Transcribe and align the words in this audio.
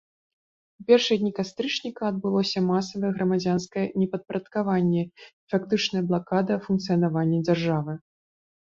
У 0.83 0.85
першыя 0.87 1.17
дні 1.23 1.29
кастрычніка 1.39 2.01
адбылося 2.11 2.65
масавае 2.71 3.11
грамадзянскае 3.19 3.85
непадпарадкаванне 4.01 5.01
і 5.07 5.11
фактычная 5.55 6.03
блакада 6.11 6.53
функцыянавання 6.69 7.37
дзяржавы. 7.49 7.93